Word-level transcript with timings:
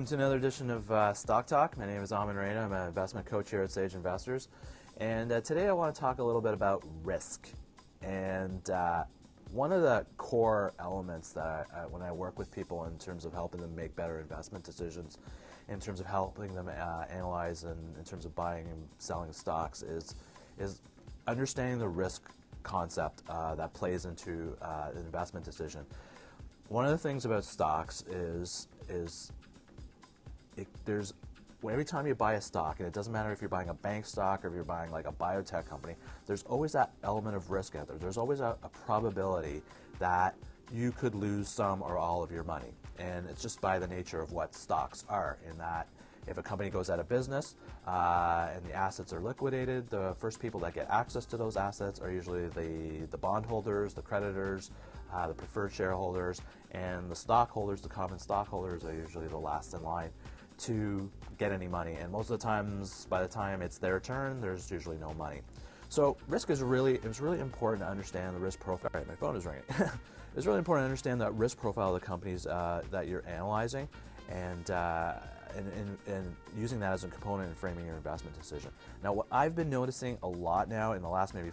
welcome 0.00 0.16
to 0.16 0.24
another 0.24 0.38
edition 0.38 0.70
of 0.70 0.90
uh, 0.90 1.12
Stock 1.12 1.46
Talk. 1.46 1.76
My 1.76 1.84
name 1.84 2.00
is 2.00 2.10
Aman 2.10 2.34
Raina. 2.34 2.64
I'm 2.64 2.72
an 2.72 2.88
investment 2.88 3.26
coach 3.26 3.50
here 3.50 3.60
at 3.60 3.70
Sage 3.70 3.92
Investors. 3.92 4.48
And 4.96 5.30
uh, 5.30 5.42
today 5.42 5.66
I 5.68 5.72
want 5.72 5.94
to 5.94 6.00
talk 6.00 6.20
a 6.20 6.24
little 6.24 6.40
bit 6.40 6.54
about 6.54 6.82
risk. 7.04 7.50
And 8.00 8.70
uh, 8.70 9.04
one 9.50 9.72
of 9.72 9.82
the 9.82 10.06
core 10.16 10.72
elements 10.78 11.32
that 11.32 11.66
I, 11.76 11.80
when 11.80 12.00
I 12.00 12.12
work 12.12 12.38
with 12.38 12.50
people 12.50 12.86
in 12.86 12.96
terms 12.96 13.26
of 13.26 13.34
helping 13.34 13.60
them 13.60 13.76
make 13.76 13.94
better 13.94 14.20
investment 14.20 14.64
decisions, 14.64 15.18
in 15.68 15.78
terms 15.78 16.00
of 16.00 16.06
helping 16.06 16.54
them 16.54 16.68
uh, 16.68 17.04
analyze 17.10 17.64
and 17.64 17.94
in 17.98 18.04
terms 18.04 18.24
of 18.24 18.34
buying 18.34 18.68
and 18.68 18.88
selling 18.96 19.34
stocks, 19.34 19.82
is 19.82 20.14
is 20.58 20.80
understanding 21.26 21.78
the 21.78 21.86
risk 21.86 22.30
concept 22.62 23.22
uh, 23.28 23.54
that 23.54 23.74
plays 23.74 24.06
into 24.06 24.56
uh, 24.62 24.92
an 24.94 24.96
investment 25.04 25.44
decision. 25.44 25.84
One 26.68 26.86
of 26.86 26.90
the 26.90 26.98
things 26.98 27.26
about 27.26 27.44
stocks 27.44 28.02
is 28.08 28.68
is 28.88 29.30
it, 30.60 30.68
there's 30.84 31.14
every 31.68 31.84
time 31.84 32.06
you 32.06 32.14
buy 32.14 32.34
a 32.34 32.40
stock, 32.40 32.78
and 32.78 32.86
it 32.86 32.94
doesn't 32.94 33.12
matter 33.12 33.32
if 33.32 33.40
you're 33.40 33.50
buying 33.50 33.68
a 33.68 33.74
bank 33.74 34.06
stock 34.06 34.44
or 34.44 34.48
if 34.48 34.54
you're 34.54 34.64
buying 34.64 34.90
like 34.90 35.06
a 35.06 35.12
biotech 35.12 35.66
company, 35.66 35.94
there's 36.26 36.42
always 36.44 36.72
that 36.72 36.92
element 37.04 37.36
of 37.36 37.50
risk 37.50 37.74
out 37.74 37.86
there. 37.86 37.98
There's 37.98 38.16
always 38.16 38.40
a, 38.40 38.56
a 38.62 38.68
probability 38.68 39.62
that 39.98 40.34
you 40.72 40.92
could 40.92 41.14
lose 41.14 41.48
some 41.48 41.82
or 41.82 41.98
all 41.98 42.22
of 42.22 42.30
your 42.30 42.44
money. 42.44 42.72
And 42.98 43.26
it's 43.28 43.42
just 43.42 43.60
by 43.60 43.78
the 43.78 43.86
nature 43.86 44.20
of 44.20 44.32
what 44.32 44.54
stocks 44.54 45.04
are, 45.08 45.38
in 45.48 45.58
that 45.58 45.88
if 46.26 46.38
a 46.38 46.42
company 46.42 46.70
goes 46.70 46.90
out 46.90 47.00
of 47.00 47.08
business 47.08 47.56
uh, 47.86 48.48
and 48.54 48.64
the 48.64 48.72
assets 48.72 49.12
are 49.12 49.20
liquidated, 49.20 49.88
the 49.90 50.14
first 50.18 50.40
people 50.40 50.60
that 50.60 50.74
get 50.74 50.88
access 50.90 51.26
to 51.26 51.36
those 51.36 51.56
assets 51.56 52.00
are 52.00 52.10
usually 52.10 52.48
the, 52.48 53.06
the 53.10 53.18
bondholders, 53.18 53.94
the 53.94 54.02
creditors, 54.02 54.70
uh, 55.12 55.26
the 55.26 55.34
preferred 55.34 55.72
shareholders, 55.72 56.40
and 56.72 57.10
the 57.10 57.16
stockholders, 57.16 57.80
the 57.80 57.88
common 57.88 58.18
stockholders, 58.18 58.84
are 58.84 58.94
usually 58.94 59.26
the 59.26 59.36
last 59.36 59.74
in 59.74 59.82
line 59.82 60.10
to 60.60 61.10
get 61.38 61.52
any 61.52 61.68
money. 61.68 61.94
And 61.94 62.12
most 62.12 62.30
of 62.30 62.38
the 62.38 62.44
times, 62.44 63.06
by 63.08 63.22
the 63.22 63.28
time 63.28 63.62
it's 63.62 63.78
their 63.78 64.00
turn, 64.00 64.40
there's 64.40 64.70
usually 64.70 64.98
no 64.98 65.14
money. 65.14 65.40
So 65.88 66.16
risk 66.28 66.50
is 66.50 66.62
really, 66.62 67.00
it's 67.02 67.20
really 67.20 67.40
important 67.40 67.82
to 67.82 67.88
understand 67.88 68.36
the 68.36 68.40
risk 68.40 68.60
profile. 68.60 68.90
Right, 68.94 69.08
my 69.08 69.14
phone 69.14 69.36
is 69.36 69.44
ringing. 69.44 69.62
it's 70.36 70.46
really 70.46 70.58
important 70.58 70.82
to 70.82 70.86
understand 70.86 71.20
that 71.20 71.34
risk 71.34 71.58
profile 71.58 71.94
of 71.94 72.00
the 72.00 72.06
companies 72.06 72.46
uh, 72.46 72.82
that 72.90 73.08
you're 73.08 73.26
analyzing 73.26 73.88
and, 74.28 74.70
uh, 74.70 75.14
and, 75.56 75.66
and, 75.72 75.98
and, 76.06 76.36
using 76.56 76.78
that 76.78 76.92
as 76.92 77.02
a 77.02 77.08
component 77.08 77.48
in 77.48 77.54
framing 77.54 77.84
your 77.84 77.96
investment 77.96 78.38
decision. 78.38 78.70
Now, 79.02 79.12
what 79.12 79.26
I've 79.32 79.56
been 79.56 79.68
noticing 79.68 80.16
a 80.22 80.28
lot 80.28 80.68
now 80.68 80.92
in 80.92 81.02
the 81.02 81.08
last 81.08 81.34
maybe 81.34 81.50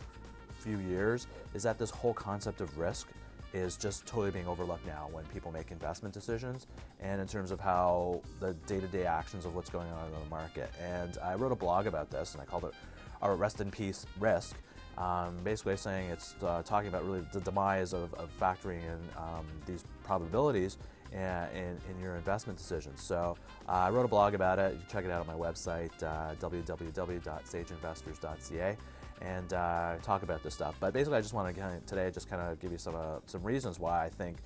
few 0.60 0.78
years 0.80 1.28
is 1.56 1.64
that 1.64 1.80
this 1.80 1.90
whole 1.90 2.14
concept 2.14 2.62
of 2.62 2.78
risk 2.78 3.08
is 3.54 3.78
just 3.78 4.06
totally 4.06 4.32
being 4.32 4.48
overlooked 4.48 4.86
now 4.86 5.08
when 5.12 5.24
people 5.26 5.52
make 5.52 5.72
investment 5.72 6.14
decisions 6.14 6.68
and 7.00 7.20
in 7.22 7.28
terms 7.28 7.52
of 7.52 7.60
how 7.60 8.22
the 8.40 8.54
day-to-day 8.66 9.06
actions 9.06 9.46
of 9.46 9.54
what's 9.56 9.70
going 9.70 9.92
on 9.92 10.08
in 10.08 10.14
the 10.20 10.26
market. 10.30 10.72
And 10.82 11.18
I 11.24 11.36
wrote 11.36 11.52
a 11.52 11.56
blog 11.56 11.86
about 11.88 12.10
this 12.10 12.34
and 12.34 12.42
I 12.42 12.46
called 12.46 12.64
it 12.66 12.74
our 13.22 13.36
rest 13.36 13.62
in 13.62 13.70
peace 13.72 14.06
risk. 14.20 14.58
Um, 14.98 15.38
basically 15.44 15.78
saying 15.78 16.10
it's 16.10 16.34
uh, 16.42 16.64
talking 16.64 16.90
about 16.90 17.06
really 17.06 17.24
the 17.32 17.42
demise 17.42 17.94
of, 17.94 18.12
of 18.16 18.36
factoring 18.40 18.84
in 18.84 18.98
um, 19.16 19.46
these 19.68 19.84
probabilities 20.04 20.80
in, 21.12 21.20
in, 21.20 21.78
in, 21.92 22.00
your 22.02 22.16
investment 22.16 22.58
decisions. 22.58 23.04
So 23.04 23.38
uh, 23.70 23.74
I 23.74 23.92
wrote 23.92 24.06
a 24.06 24.08
blog 24.08 24.34
about 24.34 24.58
it. 24.58 24.74
You 24.74 24.80
can 24.80 24.88
check 24.90 25.06
it 25.06 25.12
out 25.12 25.22
on 25.22 25.28
my 25.28 25.36
website, 25.36 25.92
uh, 26.02 26.34
www.sageinvestors.ca 26.42 28.78
and 29.22 29.54
uh, 29.54 29.96
talk 30.02 30.24
about 30.24 30.44
this 30.44 30.54
stuff. 30.54 30.76
But 30.80 30.94
basically, 30.94 31.18
I 31.18 31.22
just 31.22 31.34
want 31.34 31.54
to 31.54 31.60
kind 31.60 31.76
of, 31.76 31.86
today 31.86 32.10
just 32.12 32.30
kind 32.30 32.42
of 32.42 32.60
give 32.60 32.72
you 32.72 32.78
some 32.78 32.96
uh, 32.96 33.20
some 33.26 33.44
reasons 33.44 33.80
why 33.80 34.06
I 34.06 34.10
think 34.10 34.38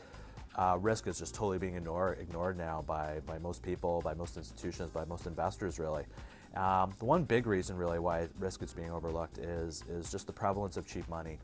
uh, 0.55 0.77
risk 0.79 1.07
is 1.07 1.19
just 1.19 1.35
totally 1.35 1.57
being 1.57 1.75
ignored 1.75 2.57
now 2.57 2.83
by 2.85 3.21
by 3.25 3.37
most 3.39 3.61
people, 3.63 4.01
by 4.01 4.13
most 4.13 4.37
institutions, 4.37 4.89
by 4.89 5.05
most 5.05 5.27
investors, 5.27 5.79
really. 5.79 6.05
Um, 6.55 6.93
the 6.99 7.05
one 7.05 7.23
big 7.23 7.47
reason, 7.47 7.77
really, 7.77 7.99
why 7.99 8.27
risk 8.39 8.61
is 8.61 8.73
being 8.73 8.91
overlooked 8.91 9.37
is 9.37 9.83
is 9.89 10.11
just 10.11 10.27
the 10.27 10.33
prevalence 10.33 10.77
of 10.77 10.85
cheap 10.85 11.07
money, 11.09 11.37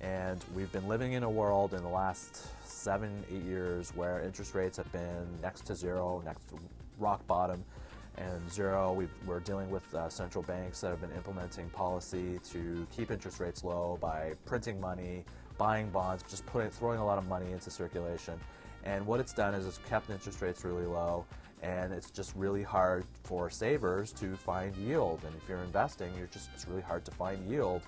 and 0.00 0.44
we've 0.54 0.72
been 0.72 0.88
living 0.88 1.12
in 1.12 1.22
a 1.22 1.30
world 1.30 1.74
in 1.74 1.82
the 1.82 1.88
last 1.88 2.46
seven, 2.66 3.24
eight 3.30 3.42
years 3.42 3.92
where 3.94 4.20
interest 4.22 4.54
rates 4.54 4.76
have 4.78 4.90
been 4.92 5.26
next 5.42 5.66
to 5.66 5.74
zero, 5.74 6.22
next 6.24 6.48
to 6.48 6.58
rock 6.98 7.26
bottom 7.26 7.62
and 8.18 8.50
zero. 8.50 8.92
we 8.92 9.06
are 9.28 9.40
dealing 9.40 9.70
with 9.70 9.94
uh, 9.94 10.08
central 10.08 10.42
banks 10.44 10.80
that 10.80 10.88
have 10.90 11.00
been 11.00 11.12
implementing 11.12 11.68
policy 11.70 12.38
to 12.50 12.86
keep 12.94 13.10
interest 13.10 13.40
rates 13.40 13.64
low 13.64 13.98
by 14.00 14.32
printing 14.44 14.80
money, 14.80 15.24
buying 15.58 15.90
bonds, 15.90 16.22
just 16.28 16.44
putting, 16.46 16.70
throwing 16.70 16.98
a 16.98 17.04
lot 17.04 17.18
of 17.18 17.26
money 17.28 17.52
into 17.52 17.70
circulation. 17.70 18.38
And 18.84 19.06
what 19.06 19.20
it's 19.20 19.32
done 19.32 19.54
is 19.54 19.66
it's 19.66 19.78
kept 19.88 20.10
interest 20.10 20.40
rates 20.40 20.64
really 20.64 20.86
low, 20.86 21.26
and 21.62 21.92
it's 21.92 22.10
just 22.10 22.34
really 22.36 22.62
hard 22.62 23.04
for 23.24 23.50
savers 23.50 24.12
to 24.12 24.36
find 24.36 24.74
yield. 24.76 25.20
And 25.26 25.34
if 25.34 25.48
you're 25.48 25.62
investing, 25.64 26.12
you're 26.16 26.28
just 26.28 26.50
it's 26.54 26.66
really 26.68 26.82
hard 26.82 27.04
to 27.04 27.10
find 27.10 27.44
yield. 27.48 27.82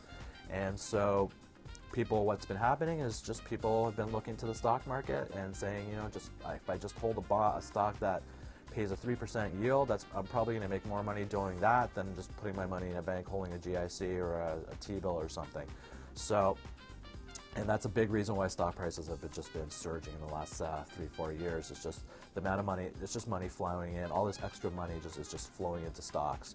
And 0.51 0.79
so 0.79 1.31
people 1.93 2.25
what's 2.25 2.45
been 2.45 2.57
happening 2.57 3.01
is 3.01 3.21
just 3.21 3.45
people 3.45 3.87
have 3.87 3.97
been 3.97 4.11
looking 4.13 4.37
to 4.37 4.47
the 4.47 4.55
stock 4.55 4.87
market 4.87 5.31
and 5.35 5.55
saying 5.55 5.89
you 5.89 5.97
know 5.97 6.09
just 6.13 6.31
if 6.55 6.69
i 6.69 6.77
just 6.77 6.97
hold 6.99 7.17
a, 7.17 7.35
a 7.35 7.63
stock 7.63 7.99
that 7.99 8.23
pays 8.79 8.93
a 8.93 8.97
3% 8.97 9.61
yield, 9.61 9.89
that's, 9.89 10.07
I'm 10.15 10.25
probably 10.25 10.55
going 10.55 10.63
to 10.63 10.73
make 10.73 10.87
more 10.87 11.03
money 11.03 11.25
doing 11.25 11.59
that 11.59 11.93
than 11.97 12.15
just 12.15 12.35
putting 12.37 12.55
my 12.55 12.67
money 12.67 12.89
in 12.89 12.97
a 12.97 13.03
bank 13.03 13.27
holding 13.27 13.53
a 13.53 13.57
GIC 13.57 14.19
or 14.19 14.35
a 14.35 14.57
a 14.71 14.77
T-bill 14.77 15.11
or 15.11 15.29
something. 15.29 15.67
So, 16.15 16.57
and 17.57 17.69
that's 17.69 17.87
a 17.87 17.89
big 17.89 18.11
reason 18.11 18.37
why 18.37 18.47
stock 18.47 18.77
prices 18.77 19.09
have 19.09 19.19
just 19.33 19.53
been 19.53 19.69
surging 19.69 20.15
in 20.15 20.29
the 20.29 20.33
last 20.33 20.61
uh, 20.61 20.85
three, 20.95 21.09
four 21.09 21.33
years. 21.33 21.73
It's 21.73 21.83
just 21.83 22.03
the 22.35 22.41
amount 22.41 22.61
of 22.61 22.67
money, 22.67 22.87
it's 23.03 23.13
just 23.13 23.27
money 23.27 23.49
flowing 23.49 23.95
in. 23.97 24.13
All 24.13 24.25
this 24.25 24.39
extra 24.45 24.71
money 24.71 24.95
just 25.03 25.19
is 25.19 25.29
just 25.29 25.53
flowing 25.55 25.85
into 25.85 26.01
stocks. 26.01 26.55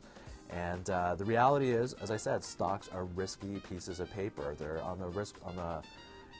And 0.49 0.89
uh, 0.89 1.15
the 1.15 1.25
reality 1.25 1.71
is, 1.71 1.91
as 1.93 2.09
I 2.09 2.17
said, 2.17 2.41
stocks 2.41 2.87
are 2.93 3.03
risky 3.03 3.59
pieces 3.69 3.99
of 3.99 4.09
paper. 4.13 4.55
They're 4.57 4.81
on 4.81 4.97
the 4.97 5.07
risk, 5.07 5.35
on 5.43 5.57
the 5.57 5.81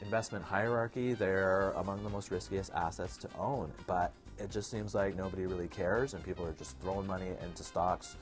investment 0.02 0.46
hierarchy, 0.46 1.14
they're 1.14 1.72
among 1.72 2.04
the 2.04 2.10
most 2.10 2.32
riskiest 2.32 2.72
assets 2.74 3.18
to 3.18 3.30
own. 3.38 3.70
But 3.86 4.14
it 4.38 4.52
just 4.52 4.70
seems 4.70 4.94
like 4.96 5.16
nobody 5.16 5.46
really 5.46 5.68
cares 5.68 6.14
and 6.14 6.24
people 6.24 6.46
are 6.46 6.54
just 6.54 6.80
throwing 6.80 7.08
money 7.08 7.32
into 7.44 7.64
stocks, 7.64 8.18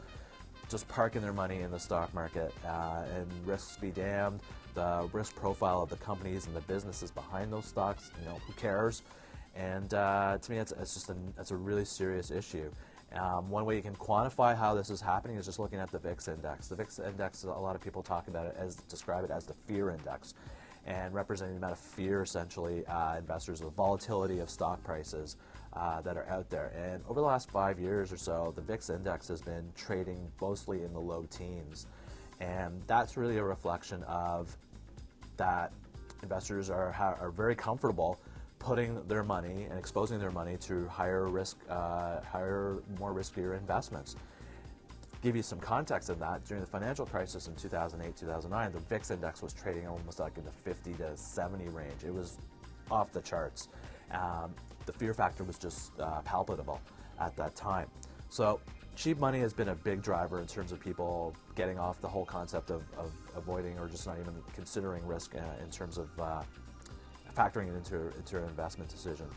just 0.70 0.88
parking 0.88 1.22
their 1.22 1.34
money 1.34 1.62
in 1.62 1.72
the 1.72 1.80
stock 1.80 2.14
market. 2.14 2.54
Uh, 2.66 3.04
and 3.16 3.28
risks 3.46 3.78
be 3.78 3.92
damned, 3.92 4.42
the 4.74 5.10
risk 5.14 5.36
profile 5.36 5.82
of 5.82 5.90
the 5.90 5.98
companies 5.98 6.48
and 6.48 6.56
the 6.56 6.62
businesses 6.62 7.12
behind 7.12 7.52
those 7.52 7.66
stocks, 7.66 8.12
you 8.20 8.26
know, 8.30 8.40
who 8.48 8.54
cares? 8.54 9.04
And 9.56 9.94
uh, 9.94 10.38
to 10.42 10.52
me, 10.52 10.58
it's, 10.58 10.72
it's 10.72 10.94
just 10.94 11.10
a, 11.10 11.16
it's 11.38 11.52
a 11.52 11.56
really 11.58 11.86
serious 11.86 12.32
issue. 12.32 12.72
Um, 13.14 13.50
one 13.50 13.66
way 13.66 13.76
you 13.76 13.82
can 13.82 13.96
quantify 13.96 14.58
how 14.58 14.74
this 14.74 14.90
is 14.90 15.02
happening 15.02 15.36
is 15.36 15.46
just 15.46 15.60
looking 15.60 15.80
at 15.80 15.92
the 15.92 16.00
VIX 16.00 16.30
index. 16.30 16.68
The 16.68 16.76
VIX 16.76 17.00
index, 17.00 17.44
a 17.44 17.50
lot 17.50 17.76
of 17.76 17.82
people 17.82 18.02
talk 18.02 18.30
about 18.30 18.48
it 18.48 18.56
as 18.58 18.76
describe 18.76 19.26
it 19.26 19.32
as 19.32 19.46
the 19.46 19.54
fear 19.54 19.90
index, 19.90 20.34
and 20.86 21.14
representing 21.14 21.54
the 21.54 21.58
amount 21.60 21.74
of 21.74 21.80
fear 21.80 22.22
essentially 22.22 22.86
uh, 22.88 23.18
investors, 23.18 23.62
with 23.62 23.74
volatility 23.76 24.40
of 24.40 24.50
stock 24.50 24.84
prices, 24.84 25.38
uh, 25.74 26.02
that 26.02 26.18
are 26.18 26.28
out 26.28 26.50
there. 26.50 26.72
And 26.76 27.04
over 27.08 27.20
the 27.20 27.26
last 27.26 27.50
five 27.50 27.80
years 27.80 28.12
or 28.12 28.18
so, 28.18 28.52
the 28.56 28.62
VIX 28.62 28.90
index 28.90 29.28
has 29.28 29.42
been 29.42 29.72
trading 29.76 30.32
mostly 30.42 30.84
in 30.84 30.92
the 30.94 31.00
low 31.00 31.26
teens. 31.30 31.88
And 32.40 32.82
that's 32.88 33.18
really 33.18 33.38
a 33.38 33.44
reflection 33.44 34.04
of 34.04 34.56
that 35.38 35.72
investors 36.24 36.70
are, 36.70 36.94
are 37.22 37.32
very 37.32 37.56
comfortable 37.56 38.20
putting 38.60 39.02
their 39.08 39.24
money 39.24 39.66
and 39.70 39.78
exposing 39.80 40.20
their 40.20 40.32
money 40.32 40.56
to 40.56 40.88
higher 40.88 41.28
risk, 41.28 41.58
uh, 41.70 42.22
higher, 42.22 42.84
more 43.00 43.14
riskier 43.14 43.58
investments. 43.58 44.16
Give 45.22 45.36
you 45.36 45.44
some 45.44 45.60
context 45.60 46.10
of 46.10 46.18
that, 46.20 46.44
during 46.46 46.62
the 46.62 46.70
financial 46.70 47.06
crisis 47.06 47.48
in 47.48 47.56
2008, 47.56 48.16
2009, 48.18 48.72
the 48.72 48.80
VIX 48.80 49.12
index 49.12 49.44
was 49.44 49.54
trading 49.54 49.88
almost 49.88 50.20
like 50.20 50.36
in 50.38 50.44
the 50.44 50.52
50 50.52 50.94
to 50.94 51.16
70 51.16 51.70
range. 51.70 52.04
It 52.04 52.14
was 52.14 52.38
off 52.90 53.12
the 53.12 53.22
charts. 53.22 53.70
Um, 54.12 54.56
the 54.88 54.94
fear 54.94 55.14
factor 55.14 55.44
was 55.44 55.60
just 55.60 55.92
uh, 56.00 56.22
palpable 56.22 56.82
at 57.20 57.36
that 57.36 57.56
time. 57.56 57.88
So 58.30 58.60
cheap 58.96 59.20
money 59.20 59.40
has 59.42 59.54
been 59.54 59.70
a 59.70 59.76
big 59.76 60.02
driver 60.02 60.40
in 60.40 60.48
terms 60.48 60.72
of 60.72 60.80
people 60.80 61.36
getting 61.56 61.78
off 61.78 62.02
the 62.02 62.08
whole 62.08 62.26
concept 62.26 62.72
of, 62.72 62.84
of 62.98 63.12
avoiding 63.36 63.78
or 63.78 63.88
just 63.88 64.08
not 64.08 64.18
even 64.20 64.34
considering 64.56 65.06
risk 65.06 65.36
uh, 65.36 65.64
in 65.64 65.70
terms 65.70 66.00
of 66.00 66.10
uh, 66.20 66.42
factoring 67.38 67.70
it 67.70 67.76
into, 67.76 68.08
into 68.18 68.38
an 68.38 68.46
investment 68.46 68.90
decision. 68.90 69.28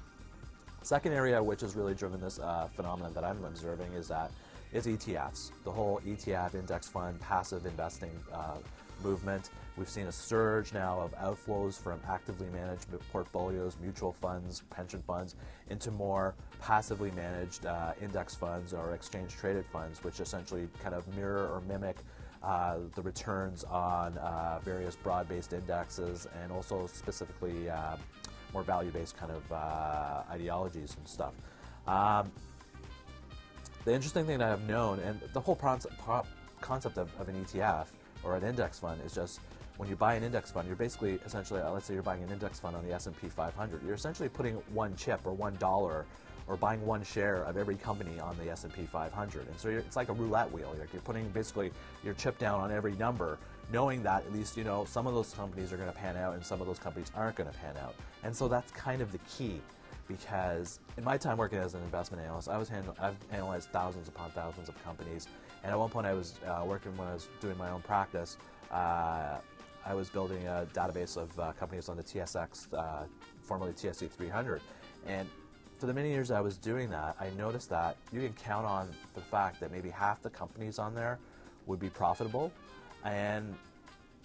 Second 0.83 1.13
area 1.13 1.43
which 1.43 1.61
has 1.61 1.77
really 1.77 1.95
driven 1.95 2.21
this 2.21 2.39
uh, 2.39 2.69
phenomenon 2.75 3.13
that 3.13 3.25
I'm 3.25 3.45
observing 3.45 3.93
is 3.93 4.09
that 4.09 4.31
is 4.75 4.87
ETFs. 4.87 5.53
The 5.63 5.71
whole 5.71 6.01
ETF 6.07 6.55
index 6.55 6.89
fund 6.89 7.19
passive 7.21 7.65
investing 7.65 8.11
uh, 8.33 8.57
movement. 9.03 9.51
We've 9.77 9.89
seen 9.89 10.07
a 10.07 10.13
surge 10.13 10.73
now 10.73 11.01
of 11.01 11.15
outflows 11.17 11.81
from 11.81 12.01
actively 12.09 12.49
managed 12.53 12.87
portfolios, 13.13 13.77
mutual 13.81 14.13
funds, 14.13 14.63
pension 14.71 15.03
funds, 15.07 15.37
into 15.71 15.91
more 15.93 16.35
passively 16.61 17.13
managed 17.13 17.67
uh, 17.67 17.93
index 18.03 18.35
funds 18.35 18.75
or 18.75 18.93
exchange 18.93 19.37
traded 19.37 19.65
funds, 19.67 20.03
which 20.03 20.21
essentially 20.21 20.69
kind 20.83 20.95
of 20.95 21.07
mirror 21.17 21.49
or 21.49 21.61
mimic 21.69 21.99
uh, 22.43 22.77
the 22.95 23.03
returns 23.03 23.65
on 23.65 24.19
uh, 24.19 24.61
various 24.63 24.97
broad 24.97 25.29
based 25.29 25.53
indexes 25.53 26.27
and 26.43 26.53
also 26.53 26.87
specifically 26.87 27.71
uh, 27.71 27.97
more 28.53 28.63
value 28.63 28.91
based 28.91 29.17
kind 29.17 29.33
of 29.33 29.53
uh, 29.53 30.23
ideologies 30.31 30.97
and 30.99 31.09
stuff. 31.09 31.33
Um, 31.87 32.31
the 33.85 33.93
interesting 33.93 34.25
thing 34.25 34.39
that 34.39 34.51
I've 34.51 34.67
known, 34.69 34.99
and 35.01 35.21
the 35.33 35.41
whole 35.41 35.57
concept, 35.57 35.99
of, 36.99 37.11
of 37.21 37.29
an 37.29 37.45
ETF 37.45 37.87
or 38.23 38.37
an 38.37 38.45
index 38.45 38.79
fund 38.79 39.01
is 39.05 39.15
just 39.15 39.41
when 39.77 39.89
you 39.89 39.97
buy 39.97 40.15
an 40.15 40.23
index 40.23 40.51
fund, 40.51 40.67
you're 40.67 40.77
basically 40.77 41.19
essentially, 41.27 41.61
uh, 41.61 41.71
let's 41.71 41.87
say 41.87 41.95
you're 41.95 42.03
buying 42.03 42.23
an 42.23 42.31
index 42.31 42.61
fund 42.61 42.77
on 42.77 42.87
the 42.87 42.95
S&P 42.95 43.29
500, 43.29 43.83
you're 43.85 43.95
essentially 43.95 44.29
putting 44.29 44.55
one 44.73 44.97
chip 44.97 45.21
or 45.25 45.33
one 45.33 45.57
dollar 45.57 46.07
or 46.47 46.57
buying 46.57 46.85
one 46.85 47.03
share 47.03 47.43
of 47.45 47.57
every 47.57 47.75
company 47.75 48.21
on 48.21 48.37
the 48.39 48.51
S&P 48.51 48.85
500. 48.85 49.49
And 49.49 49.59
so 49.59 49.69
it's 49.69 49.97
like 49.97 50.11
a 50.11 50.13
roulette 50.13 50.51
wheel. 50.53 50.75
You're 50.93 51.03
putting 51.03 51.29
basically 51.31 51.71
your 52.03 52.15
chip 52.15 52.39
down 52.39 52.61
on 52.61 52.71
every 52.71 52.93
number, 52.93 53.39
knowing 53.73 54.03
that 54.03 54.25
at 54.27 54.33
least 54.33 54.57
you 54.57 54.65
know 54.65 54.85
some 54.85 55.07
of 55.07 55.15
those 55.15 55.33
companies 55.33 55.73
are 55.73 55.77
going 55.77 55.91
to 55.91 55.97
pan 55.97 56.17
out 56.17 56.35
and 56.35 56.45
some 56.45 56.61
of 56.61 56.67
those 56.67 56.79
companies 56.79 57.11
aren't 57.17 57.37
going 57.37 57.51
to 57.51 57.57
pan 57.59 57.75
out. 57.83 57.95
And 58.23 58.35
so 58.35 58.47
that's 58.47 58.71
kind 58.73 59.01
of 59.01 59.11
the 59.11 59.19
key 59.19 59.61
because 60.09 60.81
in 60.97 61.05
my 61.05 61.17
time 61.17 61.37
working 61.37 61.59
as 61.59 61.75
an 61.75 61.83
investment 61.83 62.23
analyst, 62.23 62.49
I 62.49 62.59
was 62.59 62.69
handle, 62.69 62.97
I've 63.01 63.17
analyzed 63.33 63.71
thousands 63.71 64.09
upon 64.09 64.31
thousands 64.31 64.69
of 64.69 64.83
companies. 64.85 65.29
And 65.63 65.73
at 65.73 65.79
one 65.79 65.91
point, 65.91 66.07
I 66.07 66.13
was 66.13 66.35
uh, 66.47 66.65
working 66.67 66.97
when 66.97 67.09
I 67.09 67.15
was 67.15 67.29
doing 67.41 67.57
my 67.57 67.71
own 67.71 67.83
practice. 67.83 68.37
Uh, 68.71 69.39
I 69.87 69.95
was 69.95 70.09
building 70.09 70.47
a 70.47 70.67
database 70.73 71.17
of 71.17 71.39
uh, 71.39 71.53
companies 71.53 71.89
on 71.89 71.97
the 71.97 72.03
TSX, 72.03 72.73
uh, 72.73 73.05
formerly 73.43 73.73
TSE 73.73 74.07
300, 74.07 74.63
and 75.07 75.29
for 75.79 75.87
the 75.87 75.93
many 75.93 76.11
years 76.11 76.31
I 76.31 76.41
was 76.41 76.57
doing 76.57 76.89
that, 76.91 77.17
I 77.21 77.29
noticed 77.37 77.69
that 77.71 77.97
you 78.13 78.21
can 78.21 78.33
count 78.33 78.65
on 78.65 78.89
the 79.15 79.21
fact 79.21 79.61
that 79.61 79.71
maybe 79.71 79.91
half 79.91 80.23
the 80.23 80.31
companies 80.31 80.79
on 80.79 80.95
there 80.95 81.19
would 81.67 81.79
be 81.79 81.91
profitable, 81.91 82.51
and 83.05 83.55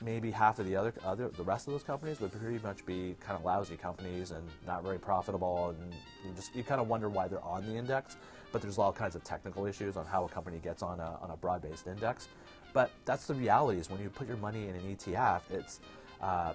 maybe 0.02 0.32
half 0.32 0.60
of 0.60 0.66
the 0.66 0.76
other, 0.76 0.94
other 1.06 1.30
the 1.30 1.44
rest 1.44 1.68
of 1.68 1.74
those 1.74 1.84
companies 1.84 2.20
would 2.22 2.32
pretty 2.32 2.60
much 2.64 2.86
be 2.86 3.16
kind 3.20 3.38
of 3.38 3.44
lousy 3.44 3.76
companies 3.76 4.32
and 4.32 4.48
not 4.66 4.84
very 4.84 5.00
profitable, 5.00 5.76
and 5.78 5.94
you 6.26 6.32
just 6.36 6.56
you 6.56 6.64
kind 6.64 6.82
of 6.82 6.88
wonder 6.88 7.10
why 7.10 7.28
they're 7.28 7.44
on 7.44 7.66
the 7.66 7.76
index. 7.76 8.18
But 8.52 8.62
there's 8.62 8.80
all 8.80 8.92
kinds 8.92 9.16
of 9.16 9.24
technical 9.24 9.66
issues 9.66 9.96
on 9.96 10.06
how 10.06 10.26
a 10.26 10.30
company 10.30 10.58
gets 10.58 10.82
on 10.82 11.00
a, 11.00 11.20
on 11.22 11.30
a 11.30 11.38
broad-based 11.38 11.86
index. 11.86 12.30
But 12.74 12.92
that's 13.06 13.28
the 13.28 13.36
reality 13.36 13.80
is 13.80 13.92
when 13.92 14.02
you 14.02 14.10
put 14.10 14.28
your 14.28 14.38
money 14.38 14.68
in 14.68 14.76
an 14.76 14.96
ETF, 14.96 15.42
it's 15.52 15.82
uh, 16.22 16.54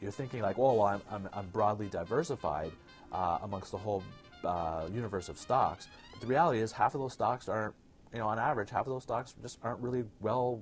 you're 0.00 0.10
thinking 0.10 0.42
like, 0.42 0.58
oh, 0.58 0.74
well, 0.74 0.86
I'm, 0.86 1.02
I'm, 1.10 1.28
I'm 1.32 1.46
broadly 1.48 1.88
diversified 1.88 2.72
uh, 3.12 3.38
amongst 3.42 3.70
the 3.70 3.78
whole 3.78 4.02
uh, 4.44 4.88
universe 4.92 5.28
of 5.28 5.38
stocks. 5.38 5.88
But 6.12 6.20
the 6.20 6.26
reality 6.26 6.60
is 6.60 6.72
half 6.72 6.94
of 6.94 7.00
those 7.00 7.12
stocks 7.12 7.48
aren't, 7.48 7.74
you 8.12 8.18
know, 8.18 8.26
on 8.26 8.38
average, 8.38 8.70
half 8.70 8.86
of 8.86 8.92
those 8.92 9.04
stocks 9.04 9.34
just 9.40 9.58
aren't 9.62 9.80
really 9.80 10.04
well, 10.20 10.60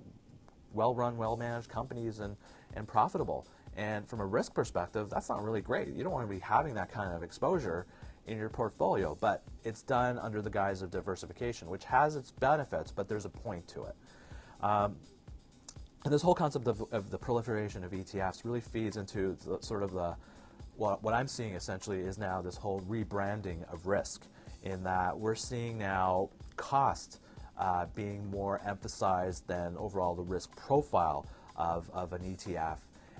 well 0.73 0.95
run, 0.95 1.17
well 1.17 1.37
managed 1.37 1.69
companies 1.69 2.21
and, 2.21 2.37
and 2.75 2.87
profitable. 2.87 3.47
And 3.77 4.07
from 4.09 4.21
a 4.21 4.27
risk 4.27 4.55
perspective, 4.55 5.09
that's 5.11 5.29
not 5.29 5.43
really 5.43 5.61
great. 5.61 5.89
You 5.89 6.03
don't 6.03 6.13
want 6.13 6.29
to 6.29 6.33
be 6.35 6.41
having 6.41 6.75
that 6.75 6.91
kind 6.91 7.13
of 7.13 7.23
exposure 7.23 7.87
in 8.27 8.37
your 8.37 8.49
portfolio, 8.49 9.17
but 9.21 9.43
it's 9.65 9.83
done 9.83 10.19
under 10.19 10.43
the 10.43 10.51
guise 10.51 10.83
of 10.83 10.91
diversification, 10.91 11.69
which 11.69 11.85
has 11.85 12.17
its 12.17 12.31
benefits, 12.31 12.91
but 12.91 13.09
there's 13.09 13.25
a 13.25 13.31
point 13.31 13.67
to 13.69 13.85
it. 13.85 13.97
Um, 14.63 14.97
and 16.05 16.13
this 16.13 16.23
whole 16.23 16.35
concept 16.35 16.67
of, 16.67 16.83
of, 16.93 17.11
the 17.11 17.19
proliferation 17.19 17.85
of 17.85 17.93
ETFs 17.93 18.45
really 18.45 18.61
feeds 18.61 18.97
into 18.97 19.37
the, 19.47 19.59
sort 19.61 19.83
of 19.83 19.93
the 19.93 20.17
what, 20.77 21.03
what 21.03 21.13
I'm 21.13 21.29
seeing 21.29 21.55
essentially 21.55 22.01
is 22.01 22.17
now 22.17 22.41
this 22.41 22.57
whole 22.57 22.81
rebranding 22.83 23.71
of 23.71 23.87
risk, 23.87 24.27
in 24.63 24.83
that 24.85 25.19
we're 25.19 25.35
seeing 25.35 25.79
now 25.79 26.31
cost 26.57 27.21
uh, 27.61 27.87
being 27.95 28.29
more 28.31 28.61
emphasized 28.67 29.47
than 29.47 29.77
overall 29.77 30.15
the 30.15 30.23
risk 30.23 30.55
profile 30.57 31.27
of, 31.57 31.89
of 31.93 32.13
an 32.13 32.23
ETF. 32.23 32.79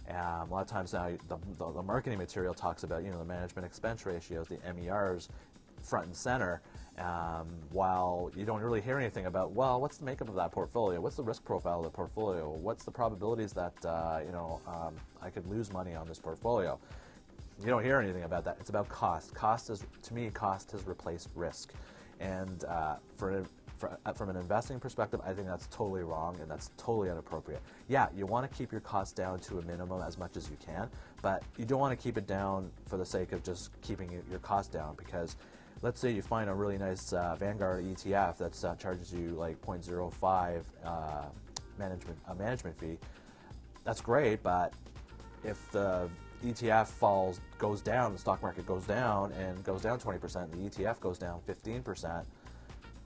Um, 0.09 0.51
a 0.51 0.55
lot 0.55 0.63
of 0.63 0.67
times 0.67 0.93
now, 0.93 1.11
the, 1.29 1.39
the, 1.59 1.73
the, 1.73 1.83
marketing 1.83 2.19
material 2.19 2.53
talks 2.53 2.83
about 2.83 3.05
you 3.05 3.13
know 3.13 3.19
the 3.19 3.25
management 3.25 3.65
expense 3.65 4.05
ratios, 4.05 4.49
the 4.49 4.59
MERs, 4.75 5.29
front 5.83 6.07
and 6.07 6.17
center, 6.17 6.63
um, 6.99 7.49
while 7.71 8.31
you 8.35 8.45
don't 8.45 8.61
really 8.61 8.81
hear 8.81 8.99
anything 8.99 9.27
about, 9.27 9.53
well, 9.53 9.81
what's 9.81 9.99
the 9.99 10.05
makeup 10.05 10.29
of 10.29 10.35
that 10.35 10.51
portfolio? 10.51 11.01
What's 11.01 11.17
the 11.17 11.23
risk 11.23 11.45
profile 11.45 11.79
of 11.79 11.85
the 11.85 11.91
portfolio? 11.91 12.51
What's 12.51 12.85
the 12.85 12.91
probabilities 12.91 13.53
that 13.53 13.75
uh, 13.85 14.21
you 14.25 14.33
know 14.33 14.61
um, 14.67 14.95
I 15.23 15.31
could 15.31 15.47
lose 15.47 15.73
money 15.73 15.95
on 15.95 16.09
this 16.09 16.19
portfolio? 16.19 16.79
You 17.61 17.67
don't 17.67 17.85
hear 17.85 18.01
anything 18.01 18.25
about 18.25 18.45
that. 18.47 18.57
It's 18.59 18.71
about 18.71 18.89
cost. 18.89 19.35
Cost 19.35 19.69
is, 19.69 19.85
to 20.03 20.15
me, 20.15 20.31
cost 20.31 20.73
has 20.73 20.87
replaced 20.87 21.29
risk, 21.35 21.75
and 22.19 22.65
uh, 22.65 22.97
for, 23.17 23.45
from 24.15 24.29
an 24.29 24.37
investing 24.37 24.79
perspective, 24.79 25.21
I 25.25 25.33
think 25.33 25.47
that's 25.47 25.67
totally 25.69 26.03
wrong 26.03 26.39
and 26.41 26.51
that's 26.51 26.71
totally 26.77 27.09
inappropriate. 27.09 27.63
Yeah, 27.89 28.09
you 28.17 28.27
want 28.27 28.51
to 28.51 28.57
keep 28.57 28.73
your 28.73 28.81
costs 28.81 29.13
down 29.13 29.39
to 29.41 29.59
a 29.59 29.63
minimum 29.63 30.03
as 30.03 30.19
much 30.19 30.37
as 30.37 30.51
you 30.51 30.57
can, 30.65 30.89
but 31.23 31.43
you 31.57 31.65
don't 31.65 31.81
want 31.81 31.99
to 31.99 32.03
keep 32.03 32.19
it 32.19 32.27
down 32.27 32.71
for 32.87 32.97
the 32.97 33.07
sake 33.07 33.33
of 33.33 33.43
just 33.43 33.71
keeping 33.83 34.11
your 34.31 34.39
cost 34.41 34.73
down 34.73 34.95
because 34.97 35.37
let's 35.83 36.01
say 36.01 36.11
you 36.11 36.23
find 36.23 36.51
a 36.51 36.55
really 36.55 36.79
nice 36.79 37.13
uh, 37.13 37.37
Vanguard 37.39 37.85
ETF 37.85 38.37
that 38.39 38.65
uh, 38.65 38.75
charges 38.77 39.13
you 39.13 39.31
like 39.31 39.61
0.05 39.63 40.63
uh, 40.85 41.23
management 41.79 42.19
a 42.29 42.35
management 42.35 42.79
fee. 42.79 42.99
That's 43.85 44.01
great, 44.01 44.43
but 44.43 44.75
if 45.43 45.71
the 45.73 46.09
ETF 46.45 46.87
falls 46.87 47.41
goes 47.59 47.81
down, 47.81 48.13
the 48.13 48.19
stock 48.19 48.43
market 48.43 48.67
goes 48.67 48.85
down 48.85 49.33
and 49.33 49.63
goes 49.65 49.83
down 49.83 49.99
20%, 49.99 50.51
the 50.51 50.83
ETF 50.83 51.01
goes 51.01 51.19
down 51.19 51.41
15%. 51.49 52.25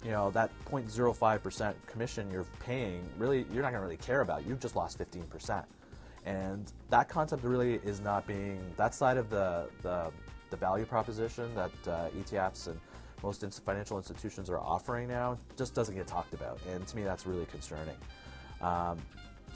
You 0.05 0.11
know 0.11 0.31
that 0.33 0.51
0.05% 0.67 1.75
commission 1.87 2.31
you're 2.31 2.47
paying, 2.61 3.09
really, 3.17 3.47
you're 3.51 3.63
not 3.63 3.71
going 3.71 3.81
to 3.81 3.87
really 3.87 3.97
care 3.97 4.21
about. 4.21 4.47
You've 4.47 4.61
just 4.61 4.77
lost 4.77 4.99
15%, 4.99 5.65
and 6.27 6.71
that 6.91 7.09
concept 7.09 7.43
really 7.43 7.77
is 7.77 8.01
not 8.01 8.27
being 8.27 8.61
that 8.77 8.95
side 8.95 9.17
of 9.17 9.31
the 9.31 9.67
the 9.83 10.11
the 10.51 10.57
value 10.57 10.85
proposition 10.85 11.55
that 11.55 11.73
uh, 11.89 12.09
ETFs 12.11 12.69
and 12.69 12.79
most 13.23 13.43
financial 13.65 13.97
institutions 13.97 14.51
are 14.51 14.59
offering 14.59 15.09
now 15.09 15.39
just 15.57 15.75
doesn't 15.75 15.95
get 15.95 16.07
talked 16.07 16.35
about. 16.35 16.61
And 16.71 16.87
to 16.87 16.97
me, 16.97 17.03
that's 17.03 17.27
really 17.27 17.47
concerning. 17.47 17.97
Um, 18.61 18.99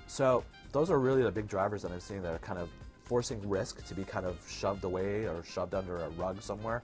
so 0.06 0.42
those 0.72 0.90
are 0.90 0.98
really 0.98 1.22
the 1.22 1.30
big 1.30 1.46
drivers 1.46 1.82
that 1.82 1.92
I'm 1.92 2.00
seeing 2.00 2.22
that 2.22 2.34
are 2.34 2.38
kind 2.38 2.58
of 2.58 2.70
forcing 3.04 3.46
risk 3.48 3.84
to 3.86 3.94
be 3.94 4.04
kind 4.04 4.26
of 4.26 4.38
shoved 4.48 4.84
away 4.84 5.26
or 5.26 5.44
shoved 5.44 5.74
under 5.74 5.98
a 5.98 6.08
rug 6.10 6.40
somewhere. 6.42 6.82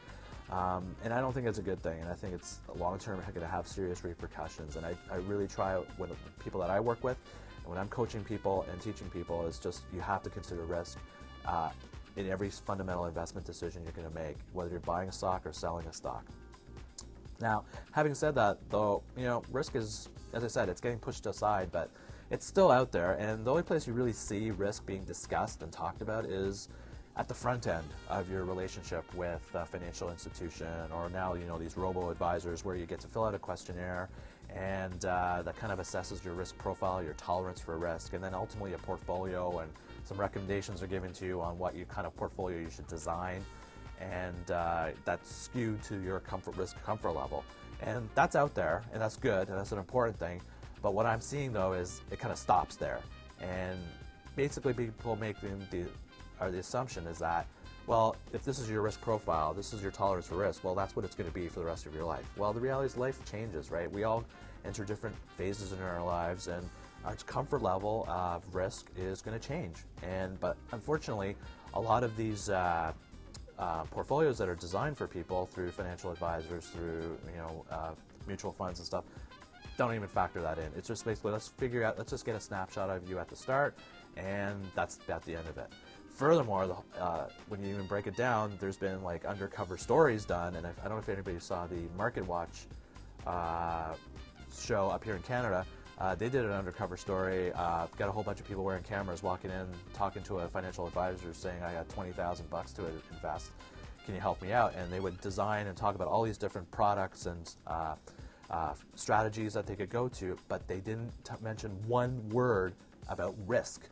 Um, 0.51 0.95
and 1.03 1.13
I 1.13 1.21
don't 1.21 1.33
think 1.33 1.47
it's 1.47 1.59
a 1.59 1.63
good 1.63 1.83
thing. 1.83 2.01
And 2.01 2.09
I 2.09 2.15
think 2.15 2.35
it's 2.35 2.61
long 2.77 2.99
term 2.99 3.19
going 3.21 3.41
to 3.41 3.47
have 3.47 3.67
serious 3.67 4.05
repercussions. 4.05 4.77
And 4.77 4.85
I, 4.85 4.95
I 5.11 5.17
really 5.17 5.47
try 5.47 5.81
with 5.99 6.11
people 6.43 6.61
that 6.61 6.71
I 6.71 6.81
work 6.81 7.03
with, 7.03 7.17
and 7.63 7.67
when 7.67 7.79
I'm 7.79 7.89
coaching 7.89 8.23
people 8.23 8.67
and 8.71 8.81
teaching 8.81 9.09
people, 9.11 9.47
is 9.47 9.59
just 9.59 9.85
you 9.93 10.01
have 10.01 10.23
to 10.23 10.31
consider 10.31 10.63
risk. 10.65 10.99
Uh, 11.47 11.71
in 12.17 12.29
every 12.31 12.51
fundamental 12.51 13.07
investment 13.07 13.47
decision 13.47 13.83
you're 13.83 13.93
going 13.93 14.09
to 14.09 14.15
make, 14.15 14.37
whether 14.53 14.71
you're 14.71 14.81
buying 14.81 15.09
a 15.09 15.13
stock 15.13 15.45
or 15.47 15.53
selling 15.53 15.87
a 15.87 15.93
stock. 15.93 16.25
Now, 17.41 17.65
having 17.91 18.15
said 18.15 18.35
that, 18.37 18.59
though, 18.71 19.03
you 19.17 19.25
know, 19.25 19.43
risk 19.51 19.75
is, 19.75 20.09
as 20.33 20.45
I 20.45 20.47
said, 20.47 20.69
it's 20.69 20.81
getting 20.81 20.99
pushed 20.99 21.27
aside, 21.27 21.71
but 21.73 21.91
it's 22.31 22.47
still 22.47 22.71
out 22.71 22.93
there. 22.93 23.15
And 23.15 23.45
the 23.45 23.51
only 23.51 23.63
place 23.63 23.87
you 23.87 23.93
really 23.93 24.13
see 24.13 24.51
risk 24.51 24.87
being 24.87 25.03
discussed 25.05 25.63
and 25.63 25.73
talked 25.73 26.03
about 26.03 26.27
is 26.27 26.69
at 27.17 27.29
the 27.29 27.35
front 27.35 27.67
end 27.67 27.87
of 28.09 28.29
your 28.31 28.45
relationship 28.45 29.05
with 29.15 29.49
a 29.55 29.65
financial 29.65 30.11
institution, 30.11 30.67
or 30.93 31.09
now, 31.11 31.35
you 31.35 31.47
know, 31.47 31.59
these 31.59 31.77
robo 31.77 32.11
advisors 32.11 32.65
where 32.65 32.75
you 32.75 32.87
get 32.87 32.99
to 33.01 33.07
fill 33.07 33.25
out 33.25 33.35
a 33.35 33.39
questionnaire 33.39 34.09
and 34.55 35.05
uh, 35.05 35.43
that 35.43 35.57
kind 35.57 35.73
of 35.73 35.79
assesses 35.79 36.25
your 36.25 36.35
risk 36.35 36.57
profile, 36.59 37.03
your 37.03 37.15
tolerance 37.15 37.61
for 37.61 37.79
risk, 37.79 38.13
and 38.13 38.23
then 38.23 38.35
ultimately 38.35 38.73
a 38.73 38.79
portfolio 38.79 39.61
and 39.61 39.73
some 40.05 40.17
recommendations 40.19 40.83
are 40.83 40.87
given 40.87 41.13
to 41.13 41.25
you 41.25 41.41
on 41.41 41.59
what 41.59 41.75
you 41.75 41.85
kind 41.87 42.07
of 42.07 42.15
portfolio 42.17 42.59
you 42.59 42.71
should 42.71 42.87
design, 42.87 43.45
and 44.01 44.51
uh, 44.51 44.89
that's 45.05 45.35
skewed 45.35 45.83
to 45.83 46.01
your 46.03 46.21
comfort 46.21 46.57
risk 46.57 46.81
comfort 46.83 47.13
level. 47.13 47.45
And 47.81 48.09
that's 48.15 48.37
out 48.37 48.55
there, 48.55 48.83
and 48.93 49.01
that's 49.01 49.17
good, 49.17 49.49
and 49.49 49.59
that's 49.59 49.73
an 49.73 49.79
important 49.79 50.19
thing. 50.19 50.41
But 50.83 50.95
what 50.95 51.07
I'm 51.07 51.21
seeing 51.21 51.53
though 51.53 51.73
is 51.73 52.03
it 52.11 52.19
kind 52.19 52.33
of 52.33 52.39
stops 52.39 52.77
there, 52.77 53.01
and 53.41 53.79
basically 54.37 54.75
people 54.75 55.17
make 55.17 55.41
the, 55.41 55.51
the, 55.71 55.87
or 56.41 56.51
the 56.51 56.59
assumption 56.59 57.07
is 57.07 57.19
that 57.19 57.47
well, 57.87 58.17
if 58.33 58.45
this 58.45 58.59
is 58.59 58.71
your 58.71 58.81
risk 58.81 59.01
profile, 59.03 59.53
this 59.53 59.75
is 59.75 59.83
your 59.83 59.91
tolerance 59.91 60.27
for 60.27 60.37
risk, 60.37 60.65
well, 60.65 60.75
that's 60.75 60.97
what 60.97 61.05
it's 61.05 61.15
going 61.15 61.29
to 61.29 61.35
be 61.35 61.49
for 61.49 61.61
the 61.61 61.67
rest 61.67 61.85
of 61.85 61.95
your 61.95 62.05
life. 62.05 62.25
Well, 62.37 62.53
the 62.53 62.61
reality 62.61 62.87
is 62.87 62.97
life 62.97 63.19
changes, 63.31 63.71
right? 63.71 63.91
We 63.91 64.05
all 64.05 64.25
enter 64.65 64.85
different 64.85 65.15
phases 65.37 65.73
in 65.73 65.81
our 65.81 66.03
lives, 66.03 66.49
and 66.49 66.67
our 67.05 67.15
comfort 67.27 67.63
level 67.63 68.07
of 68.09 68.43
risk 68.55 68.87
is 68.97 69.21
going 69.21 69.39
to 69.39 69.47
change. 69.47 69.77
And 70.03 70.41
but 70.41 70.57
unfortunately, 70.73 71.37
a 71.75 71.81
lot 71.81 72.03
of 72.03 72.17
these 72.17 72.49
uh, 72.49 72.93
uh, 73.59 73.85
portfolios 73.85 74.39
that 74.39 74.49
are 74.49 74.55
designed 74.55 74.97
for 74.97 75.07
people 75.07 75.47
through 75.47 75.71
financial 75.71 76.11
advisors, 76.11 76.67
through 76.67 77.19
you 77.31 77.37
know 77.37 77.65
uh, 77.71 77.91
mutual 78.27 78.53
funds 78.53 78.79
and 78.79 78.87
stuff, 78.87 79.05
don't 79.77 79.95
even 79.95 80.09
factor 80.09 80.41
that 80.41 80.59
in. 80.59 80.71
It's 80.77 80.89
just 80.89 81.05
basically 81.05 81.33
let's 81.33 81.49
figure 81.49 81.85
out, 81.85 81.99
let's 81.99 82.11
just 82.11 82.25
get 82.25 82.35
a 82.35 82.41
snapshot 82.41 82.89
of 82.89 83.09
you 83.09 83.19
at 83.19 83.29
the 83.29 83.37
start, 83.37 83.77
and 84.17 84.57
that's 84.75 84.99
at 85.09 85.23
the 85.25 85.37
end 85.37 85.49
of 85.49 85.59
it. 85.59 85.69
Furthermore, 86.15 86.67
the, 86.67 87.01
uh, 87.01 87.29
when 87.49 87.63
you 87.63 87.71
even 87.71 87.87
break 87.87 88.07
it 88.07 88.17
down, 88.17 88.57
there's 88.61 88.77
been 88.77 89.03
like 89.03 89.25
undercover 89.25 89.77
stories 89.77 90.25
done, 90.25 90.55
and 90.55 90.65
if, 90.65 90.79
I 90.81 90.85
don't 90.85 90.93
know 90.93 90.99
if 90.99 91.09
anybody 91.09 91.39
saw 91.41 91.67
the 91.67 91.83
Market 91.97 92.27
Watch 92.27 92.67
uh, 93.27 93.95
show 94.53 94.89
up 94.89 95.03
here 95.03 95.17
in 95.17 95.23
Canada 95.23 95.67
uh, 95.99 96.15
they 96.15 96.29
did 96.29 96.45
an 96.45 96.51
undercover 96.51 96.97
story. 96.97 97.53
Uh, 97.53 97.87
got 97.97 98.09
a 98.09 98.13
whole 98.13 98.23
bunch 98.23 98.41
of 98.41 98.49
people 98.49 98.65
wearing 98.65 98.83
cameras, 98.83 99.23
walking 99.23 99.51
in, 99.51 99.67
talking 99.93 100.23
to 100.25 100.39
a 100.39 100.49
financial 100.49 100.87
advisor, 100.87 101.33
saying, 101.33 101.63
"I 101.63 101.73
got 101.73 101.89
twenty 101.89 102.13
thousand 102.13 102.51
bucks 102.51 102.73
to 102.75 102.87
invest. 103.13 103.51
Can 104.05 104.15
you 104.15 104.21
help 104.21 104.43
me 104.43 104.53
out?" 104.53 104.75
And 104.75 104.93
they 104.93 105.01
would 105.01 105.21
design 105.21 105.69
and 105.69 105.77
talk 105.77 105.95
about 105.95 106.09
all 106.09 106.23
these 106.25 106.39
different 106.39 106.69
products 106.73 107.27
and 107.27 107.55
uh, 107.67 107.95
uh, 108.51 108.75
strategies 108.97 109.55
that 109.55 109.67
they 109.67 109.77
could 109.77 109.89
go 109.89 110.09
to, 110.09 110.37
but 110.49 110.67
they 110.67 110.81
didn't 110.81 111.13
t- 111.25 111.35
mention 111.41 111.71
one 111.87 112.29
word 112.31 112.75
about 113.09 113.37
risk. 113.47 113.89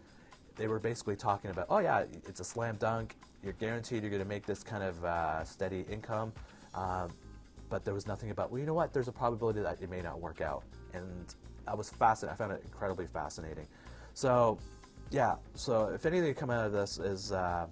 They 0.57 0.69
were 0.69 0.79
basically 0.79 1.17
talking 1.17 1.51
about, 1.51 1.67
oh 1.71 1.79
yeah, 1.79 2.05
it's 2.27 2.41
a 2.41 2.45
slam 2.45 2.77
dunk. 2.77 3.17
You're 3.43 3.55
guaranteed 3.55 4.03
you're 4.03 4.11
going 4.11 4.23
to 4.23 4.29
make 4.29 4.47
this 4.47 4.63
kind 4.63 4.83
of 4.83 5.05
uh, 5.05 5.45
steady 5.45 5.85
income. 5.91 6.33
Um, 6.75 7.11
but 7.69 7.85
there 7.85 7.95
was 7.95 8.07
nothing 8.07 8.31
about, 8.31 8.51
well, 8.51 8.61
you 8.61 8.67
know 8.67 8.75
what? 8.75 8.93
There's 8.93 9.09
a 9.09 9.13
probability 9.13 9.61
that 9.61 9.81
it 9.81 9.91
may 9.91 10.03
not 10.03 10.21
work 10.21 10.41
out. 10.41 10.63
And 10.93 11.35
I 11.67 11.75
was 11.75 11.91
fascinated. 11.91 12.35
I 12.35 12.37
found 12.37 12.53
it 12.53 12.63
incredibly 12.65 13.07
fascinating. 13.07 13.67
So, 14.15 14.59
yeah. 15.11 15.37
So 15.55 15.87
if 15.87 16.05
anything 16.07 16.35
come 16.35 16.51
out 16.51 16.67
of 16.67 16.73
this 16.73 16.99
is 16.99 17.33
uh, 17.33 17.67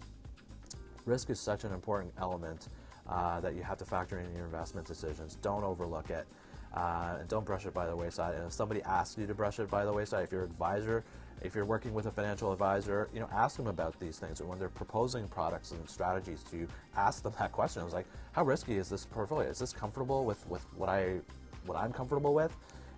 risk 1.05 1.31
is 1.31 1.39
such 1.39 1.65
an 1.65 1.73
important 1.73 2.13
element 2.19 2.69
uh, 3.09 3.41
that 3.41 3.55
you 3.55 3.63
have 3.63 3.77
to 3.79 3.85
factor 3.85 4.19
in 4.19 4.35
your 4.35 4.47
investment 4.47 4.87
decisions. 4.87 5.37
Don't 5.43 5.65
overlook 5.65 6.11
it. 6.11 6.27
Uh, 6.73 7.17
and 7.19 7.29
don't 7.29 7.45
brush 7.45 7.67
it 7.67 7.75
by 7.75 7.85
the 7.85 7.95
wayside. 7.95 8.37
And 8.37 8.47
if 8.47 8.53
somebody 8.53 8.81
asks 8.85 9.19
you 9.19 9.27
to 9.27 9.35
brush 9.35 9.59
it 9.59 9.69
by 9.69 9.85
the 9.85 9.93
wayside, 9.93 10.25
if 10.25 10.33
your 10.33 10.45
advisor, 10.45 11.05
if 11.43 11.55
you're 11.55 11.65
working 11.65 11.95
with 11.95 12.07
a 12.07 12.11
financial 12.11 12.53
advisor, 12.53 13.09
you 13.15 13.21
know, 13.21 13.29
ask 13.33 13.57
them 13.57 13.67
about 13.67 13.99
these 13.99 14.19
things. 14.19 14.41
And 14.41 14.49
when 14.49 14.59
they're 14.59 14.69
proposing 14.69 15.27
products 15.29 15.71
and 15.73 15.89
strategies 15.89 16.43
to 16.45 16.57
you, 16.57 16.69
ask 16.97 17.23
them 17.23 17.33
that 17.39 17.53
question. 17.53 17.83
It's 17.83 17.95
like, 17.95 18.07
how 18.33 18.45
risky 18.45 18.77
is 18.77 18.89
this 18.89 19.07
portfolio? 19.07 19.49
Is 19.49 19.59
this 19.59 19.73
comfortable 19.73 20.25
with, 20.25 20.47
with 20.49 20.65
what 20.77 20.89
I 20.89 21.21
what 21.67 21.77
I'm 21.77 21.93
comfortable 21.93 22.35
with? 22.35 22.57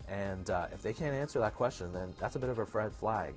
And 0.09 0.51
uh, 0.51 0.67
if 0.73 0.83
they 0.83 0.93
can't 0.93 1.15
answer 1.15 1.39
that 1.41 1.55
question, 1.55 1.93
then 1.93 2.13
that's 2.19 2.37
a 2.37 2.39
bit 2.39 2.51
of 2.51 2.59
a 2.59 2.65
red 2.65 2.93
flag. 2.93 3.35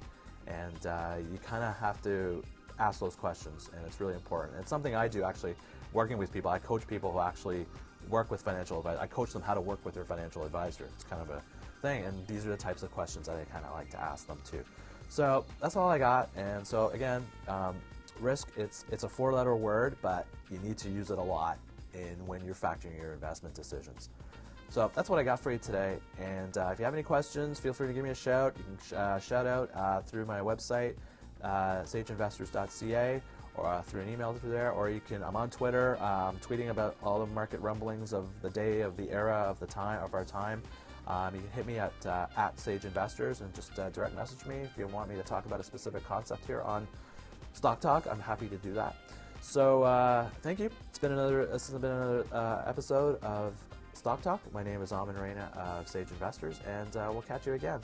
And 0.47 0.85
uh, 0.85 1.15
you 1.31 1.37
kind 1.39 1.63
of 1.63 1.75
have 1.77 2.01
to 2.03 2.43
ask 2.79 2.99
those 2.99 3.15
questions, 3.15 3.69
and 3.75 3.85
it's 3.85 3.99
really 3.99 4.13
important. 4.13 4.57
It's 4.59 4.69
something 4.69 4.95
I 4.95 5.07
do 5.07 5.23
actually, 5.23 5.55
working 5.93 6.17
with 6.17 6.31
people. 6.31 6.51
I 6.51 6.59
coach 6.59 6.85
people 6.87 7.11
who 7.11 7.19
actually 7.19 7.65
work 8.09 8.29
with 8.29 8.41
financial 8.41 8.77
advisors. 8.77 9.01
I 9.01 9.07
coach 9.07 9.31
them 9.31 9.41
how 9.41 9.53
to 9.53 9.61
work 9.61 9.83
with 9.85 9.93
their 9.93 10.03
financial 10.03 10.43
advisor. 10.43 10.85
It's 10.93 11.03
kind 11.03 11.21
of 11.21 11.29
a 11.29 11.41
thing, 11.81 12.03
and 12.03 12.27
these 12.27 12.45
are 12.45 12.49
the 12.49 12.57
types 12.57 12.83
of 12.83 12.91
questions 12.91 13.27
that 13.27 13.37
I 13.37 13.45
kind 13.45 13.65
of 13.65 13.73
like 13.73 13.89
to 13.91 13.99
ask 13.99 14.27
them 14.27 14.37
too. 14.49 14.63
So 15.09 15.45
that's 15.61 15.75
all 15.75 15.89
I 15.89 15.97
got. 15.97 16.29
And 16.35 16.65
so 16.65 16.89
again, 16.89 17.25
um, 17.47 17.75
risk. 18.19 18.49
It's 18.57 18.85
it's 18.91 19.03
a 19.03 19.09
four-letter 19.09 19.55
word, 19.55 19.95
but 20.01 20.27
you 20.51 20.59
need 20.59 20.77
to 20.79 20.89
use 20.89 21.11
it 21.11 21.17
a 21.17 21.23
lot 21.23 21.57
in 21.93 22.15
when 22.25 22.43
you're 22.45 22.55
factoring 22.55 22.99
your 22.99 23.13
investment 23.13 23.55
decisions. 23.55 24.09
So 24.69 24.91
that's 24.93 25.09
what 25.09 25.19
I 25.19 25.23
got 25.23 25.39
for 25.39 25.51
you 25.51 25.57
today. 25.57 25.97
And 26.19 26.57
uh, 26.57 26.69
if 26.73 26.79
you 26.79 26.85
have 26.85 26.93
any 26.93 27.03
questions, 27.03 27.59
feel 27.59 27.73
free 27.73 27.87
to 27.87 27.93
give 27.93 28.03
me 28.03 28.09
a 28.09 28.15
shout. 28.15 28.55
You 28.57 28.63
can 28.63 28.77
sh- 28.85 28.93
uh, 28.93 29.19
shout 29.19 29.45
out 29.45 29.69
uh, 29.73 30.01
through 30.01 30.25
my 30.25 30.39
website, 30.39 30.95
uh, 31.43 31.83
sageinvestors.ca, 31.83 33.21
or 33.55 33.67
uh, 33.67 33.81
through 33.83 34.01
an 34.01 34.09
email 34.09 34.33
through 34.33 34.51
there. 34.51 34.71
Or 34.71 34.89
you 34.89 35.01
can. 35.07 35.23
I'm 35.23 35.35
on 35.35 35.49
Twitter, 35.49 36.01
um, 36.03 36.37
tweeting 36.37 36.69
about 36.71 36.97
all 37.03 37.19
the 37.19 37.27
market 37.27 37.61
rumblings 37.61 38.11
of 38.11 38.27
the 38.41 38.49
day, 38.49 38.81
of 38.81 38.97
the 38.97 39.09
era, 39.11 39.45
of 39.47 39.59
the 39.59 39.67
time, 39.67 40.03
of 40.03 40.13
our 40.13 40.25
time. 40.25 40.61
Um, 41.07 41.35
you 41.35 41.41
can 41.41 41.51
hit 41.51 41.67
me 41.67 41.79
at 41.79 41.93
uh, 42.05 42.27
at 42.37 42.59
Sage 42.59 42.85
Investors 42.85 43.41
and 43.41 43.53
just 43.53 43.75
direct 43.75 44.15
message 44.15 44.45
me 44.45 44.57
if 44.57 44.77
you 44.77 44.87
want 44.87 45.09
me 45.09 45.15
to 45.15 45.23
talk 45.23 45.45
about 45.45 45.59
a 45.59 45.63
specific 45.63 46.03
concept 46.05 46.45
here 46.45 46.61
on 46.61 46.87
Stock 47.53 47.79
Talk. 47.79 48.07
I'm 48.09 48.19
happy 48.19 48.47
to 48.47 48.57
do 48.57 48.73
that. 48.73 48.95
So 49.41 49.83
uh, 49.83 50.27
thank 50.41 50.59
you. 50.59 50.69
It's 50.89 50.99
been 50.99 51.11
another. 51.11 51.45
This 51.45 51.69
has 51.69 51.79
been 51.79 51.91
another 51.91 52.25
uh, 52.31 52.63
episode 52.65 53.23
of 53.23 53.53
Stock 53.93 54.21
Talk. 54.21 54.41
My 54.53 54.63
name 54.63 54.81
is 54.81 54.91
Aman 54.91 55.15
Raina 55.15 55.55
of 55.55 55.87
Sage 55.87 56.09
Investors, 56.09 56.59
and 56.67 56.95
uh, 56.97 57.09
we'll 57.11 57.21
catch 57.21 57.45
you 57.45 57.53
again. 57.53 57.79